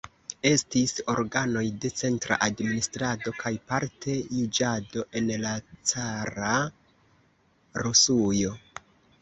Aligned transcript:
Estis 0.49 0.93
organoj 1.13 1.63
de 1.83 1.91
centra 1.99 2.37
administrado 2.45 3.33
kaj 3.43 3.51
parte 3.73 4.15
juĝado 4.39 5.05
en 5.21 5.31
la 5.45 5.55
cara 5.93 6.57
Rusujo. 7.85 8.59